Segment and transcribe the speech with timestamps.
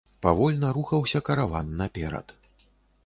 [0.25, 2.27] Павольна рухаўся караван наперад.